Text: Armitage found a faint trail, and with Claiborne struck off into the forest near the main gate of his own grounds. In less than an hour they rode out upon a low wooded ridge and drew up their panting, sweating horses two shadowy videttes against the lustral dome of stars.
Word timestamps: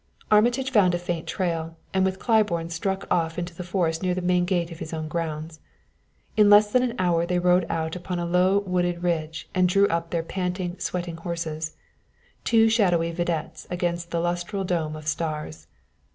Armitage 0.31 0.71
found 0.71 0.95
a 0.95 0.97
faint 0.97 1.27
trail, 1.27 1.77
and 1.93 2.03
with 2.03 2.17
Claiborne 2.17 2.71
struck 2.71 3.05
off 3.11 3.37
into 3.37 3.53
the 3.53 3.63
forest 3.63 4.01
near 4.01 4.15
the 4.15 4.21
main 4.23 4.45
gate 4.45 4.71
of 4.71 4.79
his 4.79 4.93
own 4.93 5.07
grounds. 5.07 5.59
In 6.35 6.49
less 6.49 6.71
than 6.71 6.81
an 6.81 6.95
hour 6.97 7.23
they 7.27 7.37
rode 7.37 7.67
out 7.69 7.95
upon 7.95 8.17
a 8.17 8.25
low 8.25 8.57
wooded 8.61 9.03
ridge 9.03 9.47
and 9.53 9.69
drew 9.69 9.87
up 9.89 10.09
their 10.09 10.23
panting, 10.23 10.79
sweating 10.79 11.17
horses 11.17 11.75
two 12.43 12.67
shadowy 12.67 13.11
videttes 13.11 13.67
against 13.69 14.09
the 14.09 14.19
lustral 14.19 14.63
dome 14.63 14.95
of 14.95 15.05
stars. 15.05 15.67